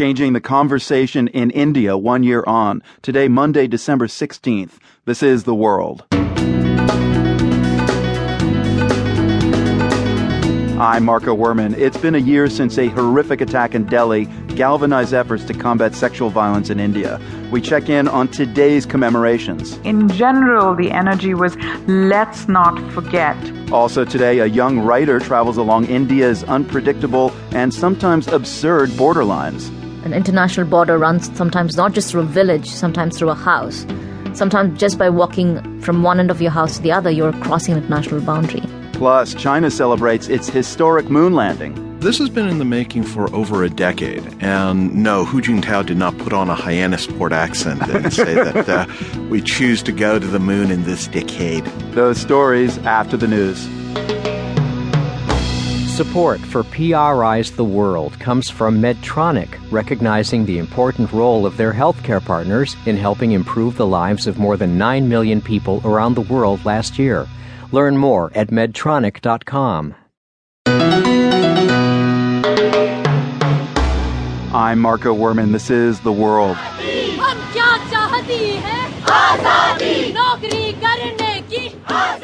changing 0.00 0.32
the 0.32 0.40
conversation 0.40 1.28
in 1.28 1.50
India 1.50 1.94
one 1.94 2.22
year 2.22 2.42
on. 2.46 2.82
Today, 3.02 3.28
Monday, 3.28 3.66
December 3.66 4.06
16th. 4.06 4.78
This 5.04 5.22
is 5.22 5.44
The 5.44 5.54
World. 5.54 6.06
I'm 10.80 11.04
Marco 11.04 11.36
Werman. 11.36 11.76
It's 11.76 11.98
been 11.98 12.14
a 12.14 12.18
year 12.18 12.48
since 12.48 12.78
a 12.78 12.86
horrific 12.88 13.42
attack 13.42 13.74
in 13.74 13.84
Delhi 13.84 14.24
galvanized 14.56 15.12
efforts 15.12 15.44
to 15.44 15.52
combat 15.52 15.94
sexual 15.94 16.30
violence 16.30 16.70
in 16.70 16.80
India. 16.80 17.20
We 17.50 17.60
check 17.60 17.90
in 17.90 18.08
on 18.08 18.28
today's 18.28 18.86
commemorations. 18.86 19.76
In 19.84 20.08
general, 20.08 20.74
the 20.74 20.92
energy 20.92 21.34
was 21.34 21.58
let's 21.88 22.48
not 22.48 22.80
forget. 22.92 23.36
Also, 23.70 24.06
today, 24.06 24.38
a 24.38 24.46
young 24.46 24.78
writer 24.78 25.20
travels 25.20 25.58
along 25.58 25.88
India's 25.88 26.42
unpredictable 26.44 27.32
and 27.52 27.74
sometimes 27.74 28.28
absurd 28.28 28.88
borderlines. 28.90 29.70
An 30.04 30.14
international 30.14 30.66
border 30.66 30.96
runs 30.96 31.34
sometimes 31.36 31.76
not 31.76 31.92
just 31.92 32.10
through 32.10 32.22
a 32.22 32.24
village, 32.24 32.68
sometimes 32.70 33.18
through 33.18 33.28
a 33.28 33.34
house. 33.34 33.86
Sometimes 34.32 34.78
just 34.78 34.98
by 34.98 35.10
walking 35.10 35.80
from 35.82 36.02
one 36.02 36.18
end 36.18 36.30
of 36.30 36.40
your 36.40 36.50
house 36.50 36.76
to 36.76 36.82
the 36.82 36.90
other, 36.90 37.10
you're 37.10 37.32
crossing 37.34 37.74
an 37.74 37.82
international 37.82 38.20
boundary. 38.22 38.62
Plus, 38.94 39.34
China 39.34 39.70
celebrates 39.70 40.28
its 40.28 40.48
historic 40.48 41.10
moon 41.10 41.34
landing. 41.34 41.98
This 42.00 42.16
has 42.16 42.30
been 42.30 42.48
in 42.48 42.58
the 42.58 42.64
making 42.64 43.02
for 43.02 43.30
over 43.34 43.62
a 43.62 43.68
decade, 43.68 44.26
and 44.42 44.94
no, 44.94 45.26
Hu 45.26 45.42
Jintao 45.42 45.84
did 45.84 45.98
not 45.98 46.16
put 46.16 46.32
on 46.32 46.48
a 46.48 46.54
Hyannisport 46.54 47.32
accent 47.32 47.82
and 47.90 48.10
say 48.12 48.32
that 48.34 48.68
uh, 48.70 48.86
we 49.28 49.42
choose 49.42 49.82
to 49.82 49.92
go 49.92 50.18
to 50.18 50.26
the 50.26 50.38
moon 50.38 50.70
in 50.70 50.84
this 50.84 51.08
decade. 51.08 51.66
Those 51.92 52.18
stories 52.18 52.78
after 52.78 53.18
the 53.18 53.28
news. 53.28 53.68
Support 56.00 56.40
for 56.40 56.64
PRI's 56.64 57.50
The 57.50 57.62
World 57.62 58.18
comes 58.18 58.48
from 58.48 58.80
Medtronic, 58.80 59.60
recognizing 59.70 60.46
the 60.46 60.56
important 60.56 61.12
role 61.12 61.44
of 61.44 61.58
their 61.58 61.74
healthcare 61.74 62.24
partners 62.24 62.74
in 62.86 62.96
helping 62.96 63.32
improve 63.32 63.76
the 63.76 63.86
lives 63.86 64.26
of 64.26 64.38
more 64.38 64.56
than 64.56 64.78
9 64.78 65.06
million 65.06 65.42
people 65.42 65.82
around 65.84 66.14
the 66.14 66.22
world 66.22 66.64
last 66.64 66.98
year. 66.98 67.28
Learn 67.70 67.98
more 67.98 68.32
at 68.34 68.48
medtronic.com. 68.48 69.94
I'm 74.54 74.78
Marco 74.78 75.14
Werman. 75.14 75.52
This 75.52 75.68
is 75.68 76.00
The 76.00 76.12
World. 76.12 76.56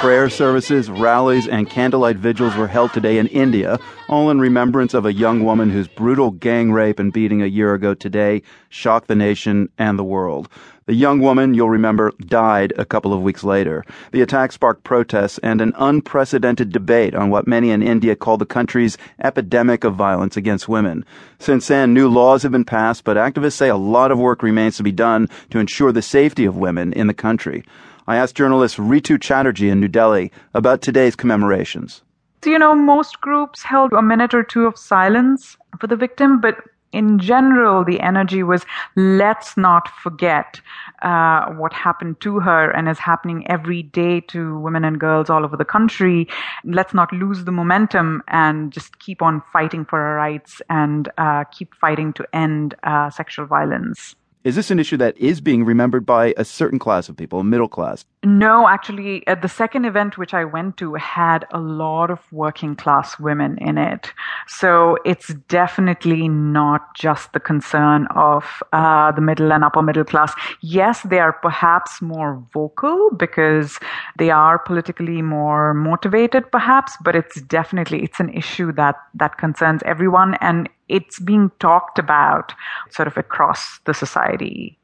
Prayer 0.00 0.30
services, 0.30 0.88
rallies, 0.88 1.48
and 1.48 1.68
candlelight 1.68 2.16
vigils 2.16 2.54
were 2.54 2.68
held 2.68 2.92
today 2.92 3.18
in 3.18 3.26
India, 3.28 3.80
all 4.08 4.30
in 4.30 4.38
remembrance 4.38 4.94
of 4.94 5.04
a 5.04 5.12
young 5.12 5.44
woman 5.44 5.70
whose 5.70 5.88
brutal 5.88 6.30
gang 6.30 6.70
rape 6.70 7.00
and 7.00 7.12
beating 7.12 7.42
a 7.42 7.46
year 7.46 7.74
ago 7.74 7.94
today 7.94 8.42
shocked 8.68 9.08
the 9.08 9.16
nation 9.16 9.68
and 9.76 9.98
the 9.98 10.04
world. 10.04 10.48
The 10.86 10.94
young 10.94 11.20
woman, 11.20 11.52
you'll 11.52 11.68
remember, 11.68 12.12
died 12.26 12.72
a 12.78 12.84
couple 12.84 13.12
of 13.12 13.20
weeks 13.20 13.42
later. 13.42 13.84
The 14.12 14.22
attack 14.22 14.52
sparked 14.52 14.84
protests 14.84 15.38
and 15.38 15.60
an 15.60 15.72
unprecedented 15.76 16.70
debate 16.70 17.14
on 17.14 17.28
what 17.28 17.48
many 17.48 17.70
in 17.70 17.82
India 17.82 18.14
call 18.14 18.36
the 18.36 18.46
country's 18.46 18.96
epidemic 19.22 19.82
of 19.82 19.96
violence 19.96 20.36
against 20.36 20.68
women. 20.68 21.04
Since 21.40 21.66
then, 21.66 21.92
new 21.92 22.08
laws 22.08 22.44
have 22.44 22.52
been 22.52 22.64
passed, 22.64 23.02
but 23.02 23.16
activists 23.16 23.54
say 23.54 23.68
a 23.68 23.76
lot 23.76 24.12
of 24.12 24.18
work 24.18 24.42
remains 24.42 24.76
to 24.76 24.84
be 24.84 24.92
done 24.92 25.28
to 25.50 25.58
ensure 25.58 25.90
the 25.90 26.02
safety 26.02 26.44
of 26.44 26.56
women 26.56 26.92
in 26.92 27.08
the 27.08 27.14
country. 27.14 27.64
I 28.08 28.16
asked 28.16 28.36
journalist 28.36 28.78
Ritu 28.78 29.20
Chatterjee 29.20 29.68
in 29.68 29.80
New 29.80 29.88
Delhi 29.88 30.32
about 30.54 30.80
today's 30.80 31.14
commemorations. 31.14 32.00
So, 32.42 32.48
you 32.48 32.58
know, 32.58 32.74
most 32.74 33.20
groups 33.20 33.62
held 33.62 33.92
a 33.92 34.00
minute 34.00 34.32
or 34.32 34.42
two 34.42 34.64
of 34.64 34.78
silence 34.78 35.58
for 35.78 35.88
the 35.88 35.96
victim, 35.96 36.40
but 36.40 36.56
in 36.90 37.18
general, 37.18 37.84
the 37.84 38.00
energy 38.00 38.42
was 38.42 38.64
let's 38.96 39.58
not 39.58 39.90
forget 40.02 40.58
uh, 41.02 41.50
what 41.50 41.74
happened 41.74 42.18
to 42.22 42.40
her 42.40 42.70
and 42.70 42.88
is 42.88 42.98
happening 42.98 43.46
every 43.46 43.82
day 43.82 44.22
to 44.22 44.58
women 44.58 44.84
and 44.84 44.98
girls 44.98 45.28
all 45.28 45.44
over 45.44 45.58
the 45.58 45.66
country. 45.66 46.26
Let's 46.64 46.94
not 46.94 47.12
lose 47.12 47.44
the 47.44 47.52
momentum 47.52 48.22
and 48.28 48.72
just 48.72 48.98
keep 49.00 49.20
on 49.20 49.42
fighting 49.52 49.84
for 49.84 50.00
our 50.00 50.14
rights 50.14 50.62
and 50.70 51.10
uh, 51.18 51.44
keep 51.44 51.74
fighting 51.74 52.14
to 52.14 52.26
end 52.32 52.74
uh, 52.84 53.10
sexual 53.10 53.44
violence. 53.44 54.14
Is 54.48 54.54
this 54.54 54.70
an 54.70 54.78
issue 54.78 54.96
that 54.96 55.14
is 55.18 55.42
being 55.42 55.62
remembered 55.66 56.06
by 56.06 56.32
a 56.38 56.42
certain 56.42 56.78
class 56.78 57.10
of 57.10 57.18
people, 57.18 57.44
middle 57.44 57.68
class? 57.68 58.06
No, 58.24 58.66
actually, 58.66 59.26
uh, 59.26 59.34
the 59.34 59.46
second 59.46 59.84
event 59.84 60.16
which 60.16 60.32
I 60.32 60.46
went 60.46 60.78
to 60.78 60.94
had 60.94 61.44
a 61.50 61.60
lot 61.60 62.10
of 62.10 62.20
working 62.32 62.74
class 62.74 63.20
women 63.20 63.58
in 63.58 63.76
it. 63.76 64.10
So 64.46 64.96
it's 65.04 65.34
definitely 65.48 66.28
not 66.28 66.94
just 66.94 67.34
the 67.34 67.40
concern 67.40 68.06
of 68.16 68.62
uh, 68.72 69.12
the 69.12 69.20
middle 69.20 69.52
and 69.52 69.62
upper 69.62 69.82
middle 69.82 70.04
class. 70.04 70.32
Yes, 70.62 71.02
they 71.02 71.18
are 71.18 71.34
perhaps 71.34 72.00
more 72.00 72.42
vocal 72.54 73.10
because 73.18 73.78
they 74.16 74.30
are 74.30 74.58
politically 74.58 75.20
more 75.20 75.74
motivated, 75.74 76.50
perhaps, 76.50 76.96
but 77.04 77.14
it's 77.14 77.42
definitely 77.42 78.02
it's 78.02 78.18
an 78.18 78.30
issue 78.30 78.72
that 78.72 78.96
that 79.12 79.36
concerns 79.36 79.82
everyone, 79.84 80.36
and 80.40 80.70
it's 80.88 81.18
being 81.18 81.50
talked 81.58 81.98
about 81.98 82.54
sort 82.90 83.08
of 83.08 83.16
across 83.16 83.78
the 83.84 83.94
society. 83.94 84.78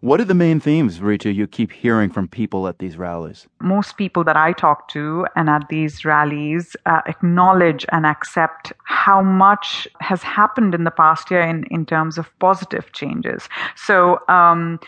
What 0.00 0.20
are 0.20 0.24
the 0.24 0.34
main 0.34 0.60
themes, 0.60 1.00
Ritu, 1.00 1.34
you 1.34 1.48
keep 1.48 1.72
hearing 1.72 2.10
from 2.10 2.28
people 2.28 2.68
at 2.68 2.78
these 2.78 2.96
rallies? 2.96 3.48
Most 3.60 3.96
people 3.96 4.22
that 4.22 4.36
I 4.36 4.52
talk 4.52 4.88
to 4.90 5.26
and 5.34 5.50
at 5.50 5.68
these 5.68 6.04
rallies 6.04 6.76
uh, 6.86 7.00
acknowledge 7.06 7.84
and 7.90 8.06
accept 8.06 8.72
how 8.84 9.20
much 9.20 9.88
has 10.00 10.22
happened 10.22 10.74
in 10.74 10.84
the 10.84 10.92
past 10.92 11.28
year 11.30 11.40
in, 11.40 11.64
in 11.72 11.86
terms 11.86 12.18
of 12.18 12.30
positive 12.38 12.92
changes. 12.92 13.48
So, 13.74 14.20
um, 14.28 14.78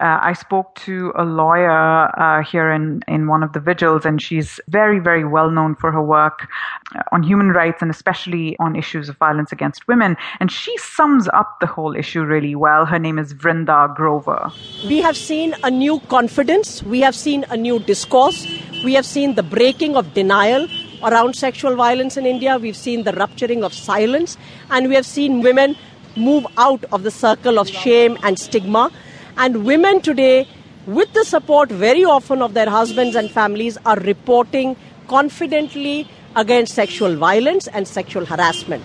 uh, 0.00 0.18
I 0.20 0.32
spoke 0.32 0.74
to 0.86 1.12
a 1.14 1.24
lawyer 1.24 2.10
uh, 2.20 2.42
here 2.42 2.72
in, 2.72 3.02
in 3.06 3.28
one 3.28 3.44
of 3.44 3.52
the 3.52 3.60
vigils, 3.60 4.04
and 4.04 4.20
she's 4.20 4.58
very, 4.66 4.98
very 4.98 5.24
well 5.24 5.52
known 5.52 5.76
for 5.76 5.92
her 5.92 6.02
work 6.02 6.48
uh, 6.96 7.02
on 7.12 7.22
human 7.22 7.50
rights 7.50 7.80
and 7.80 7.92
especially 7.92 8.56
on 8.58 8.74
issues 8.74 9.08
of 9.08 9.16
violence 9.18 9.52
against 9.52 9.86
women. 9.86 10.16
And 10.40 10.50
she 10.50 10.76
sums 10.78 11.28
up 11.28 11.60
the 11.60 11.68
whole 11.68 11.94
issue 11.94 12.24
really 12.24 12.56
well. 12.56 12.86
Her 12.86 12.98
name 12.98 13.20
is 13.20 13.34
Vrinda 13.34 13.94
Grover. 13.94 14.50
We 14.84 15.00
have 15.00 15.16
seen 15.16 15.54
a 15.62 15.70
new 15.70 16.00
confidence, 16.08 16.82
we 16.82 17.00
have 17.00 17.14
seen 17.14 17.44
a 17.50 17.56
new 17.56 17.78
discourse, 17.78 18.48
we 18.82 18.94
have 18.94 19.06
seen 19.06 19.36
the 19.36 19.44
breaking 19.44 19.96
of 19.96 20.12
denial 20.12 20.66
around 21.04 21.36
sexual 21.36 21.76
violence 21.76 22.16
in 22.16 22.26
India, 22.26 22.58
we've 22.58 22.76
seen 22.76 23.04
the 23.04 23.12
rupturing 23.12 23.62
of 23.62 23.72
silence, 23.72 24.36
and 24.70 24.88
we 24.88 24.94
have 24.96 25.06
seen 25.06 25.40
women 25.40 25.76
move 26.16 26.46
out 26.56 26.84
of 26.90 27.04
the 27.04 27.10
circle 27.10 27.60
of 27.60 27.68
shame 27.68 28.18
and 28.24 28.38
stigma 28.38 28.90
and 29.36 29.64
women 29.64 30.00
today, 30.00 30.46
with 30.86 31.12
the 31.12 31.24
support 31.24 31.70
very 31.70 32.04
often 32.04 32.42
of 32.42 32.54
their 32.54 32.68
husbands 32.68 33.16
and 33.16 33.30
families, 33.30 33.78
are 33.84 33.98
reporting 34.00 34.76
confidently 35.08 36.08
against 36.36 36.74
sexual 36.74 37.16
violence 37.16 37.68
and 37.68 37.86
sexual 37.86 38.24
harassment. 38.26 38.84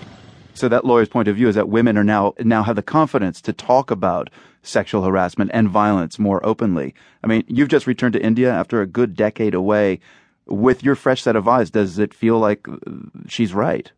So 0.54 0.68
that 0.68 0.84
lawyer's 0.84 1.08
point 1.08 1.28
of 1.28 1.36
view 1.36 1.48
is 1.48 1.54
that 1.54 1.68
women 1.68 1.96
are 1.96 2.04
now 2.04 2.34
now 2.40 2.62
have 2.62 2.76
the 2.76 2.82
confidence 2.82 3.40
to 3.42 3.52
talk 3.52 3.90
about 3.90 4.30
sexual 4.62 5.02
harassment 5.02 5.50
and 5.54 5.68
violence 5.68 6.18
more 6.18 6.44
openly. 6.44 6.94
I 7.24 7.28
mean, 7.28 7.44
you've 7.46 7.68
just 7.68 7.86
returned 7.86 8.12
to 8.14 8.22
India 8.22 8.52
after 8.52 8.82
a 8.82 8.86
good 8.86 9.14
decade 9.14 9.54
away. 9.54 10.00
With 10.46 10.82
your 10.82 10.96
fresh 10.96 11.22
set 11.22 11.36
of 11.36 11.46
eyes, 11.46 11.70
does 11.70 11.98
it 11.98 12.12
feel 12.12 12.38
like 12.38 12.66
uh, 12.68 12.76
she's 13.28 13.54
right? 13.54 13.90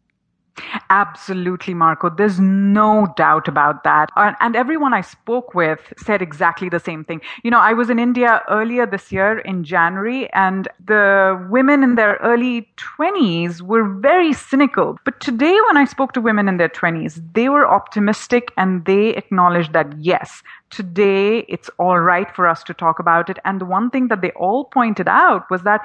Absolutely, 0.90 1.72
Marco. 1.72 2.10
There's 2.10 2.38
no 2.38 3.12
doubt 3.16 3.48
about 3.48 3.84
that. 3.84 4.10
And 4.16 4.54
everyone 4.54 4.92
I 4.92 5.00
spoke 5.00 5.54
with 5.54 5.80
said 5.96 6.20
exactly 6.20 6.68
the 6.68 6.78
same 6.78 7.04
thing. 7.04 7.22
You 7.42 7.50
know, 7.50 7.58
I 7.58 7.72
was 7.72 7.88
in 7.88 7.98
India 7.98 8.42
earlier 8.50 8.86
this 8.86 9.10
year 9.10 9.38
in 9.38 9.64
January, 9.64 10.30
and 10.34 10.68
the 10.84 11.44
women 11.50 11.82
in 11.82 11.94
their 11.94 12.16
early 12.22 12.68
20s 12.76 13.62
were 13.62 13.88
very 13.88 14.34
cynical. 14.34 14.98
But 15.04 15.20
today, 15.20 15.56
when 15.68 15.78
I 15.78 15.86
spoke 15.86 16.12
to 16.12 16.20
women 16.20 16.48
in 16.48 16.58
their 16.58 16.68
20s, 16.68 17.20
they 17.32 17.48
were 17.48 17.66
optimistic 17.66 18.52
and 18.58 18.84
they 18.84 19.08
acknowledged 19.10 19.72
that 19.72 19.98
yes, 19.98 20.42
today 20.68 21.40
it's 21.48 21.70
all 21.78 21.98
right 21.98 22.30
for 22.34 22.46
us 22.46 22.62
to 22.64 22.74
talk 22.74 22.98
about 22.98 23.30
it. 23.30 23.38
And 23.46 23.60
the 23.60 23.64
one 23.64 23.88
thing 23.90 24.08
that 24.08 24.20
they 24.20 24.30
all 24.32 24.66
pointed 24.66 25.08
out 25.08 25.50
was 25.50 25.62
that 25.62 25.80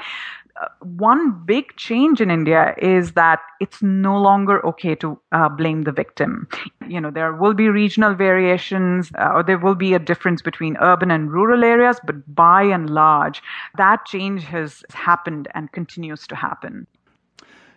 one 0.82 1.44
big 1.46 1.76
change 1.76 2.22
in 2.22 2.32
India 2.32 2.74
is 2.78 3.14
that 3.14 3.40
it's 3.60 3.82
no 3.82 4.20
longer 4.20 4.66
okay 4.66 4.96
to 4.96 5.20
uh, 5.32 5.50
blame 5.50 5.84
the 5.84 5.92
victim. 5.92 6.48
You 6.88 7.02
know, 7.02 7.12
there 7.12 7.34
will 7.34 7.54
be 7.54 7.70
regional 7.70 8.16
variations 8.16 9.12
uh, 9.18 9.32
or 9.36 9.44
there 9.44 9.58
will 9.58 9.76
be 9.76 9.94
a 9.94 10.00
difference 10.00 10.42
between 10.42 10.78
urban 10.82 11.12
and 11.12 11.32
rural 11.32 11.64
areas, 11.64 12.00
but 12.06 12.36
by 12.36 12.64
and 12.64 12.90
large, 12.90 13.42
that 13.78 14.06
change 14.06 14.44
has 14.44 14.84
happened 14.94 15.48
and 15.54 15.72
continues 15.72 16.26
to 16.28 16.36
happen. 16.36 16.88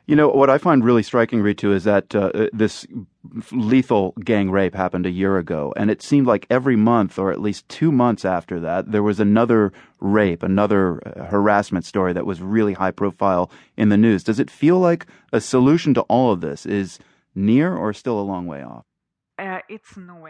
You 0.06 0.16
know, 0.16 0.28
what 0.28 0.50
I 0.50 0.58
find 0.58 0.84
really 0.84 1.02
striking, 1.02 1.40
Ritu, 1.40 1.72
is 1.72 1.84
that 1.84 2.14
uh, 2.14 2.48
this 2.52 2.86
lethal 3.52 4.12
gang 4.24 4.50
rape 4.50 4.74
happened 4.74 5.06
a 5.06 5.10
year 5.10 5.38
ago, 5.38 5.72
and 5.76 5.90
it 5.90 6.02
seemed 6.02 6.26
like 6.26 6.46
every 6.50 6.76
month, 6.76 7.18
or 7.18 7.30
at 7.30 7.40
least 7.40 7.68
two 7.68 7.92
months 7.92 8.24
after 8.24 8.58
that, 8.60 8.90
there 8.90 9.02
was 9.02 9.20
another 9.20 9.72
rape, 10.00 10.42
another 10.42 11.00
uh, 11.06 11.26
harassment 11.26 11.84
story 11.84 12.12
that 12.12 12.26
was 12.26 12.42
really 12.42 12.72
high 12.72 12.90
profile 12.90 13.50
in 13.76 13.88
the 13.88 13.96
news. 13.96 14.24
Does 14.24 14.40
it 14.40 14.50
feel 14.50 14.78
like 14.78 15.06
a 15.32 15.40
solution 15.40 15.94
to 15.94 16.02
all 16.02 16.32
of 16.32 16.40
this 16.40 16.66
is 16.66 16.98
near 17.34 17.76
or 17.76 17.92
still 17.92 18.18
a 18.18 18.22
long 18.22 18.46
way 18.46 18.62
off? 18.62 18.84
Uh, 19.38 19.60
it's 19.70 19.96
nowhere 19.96 20.28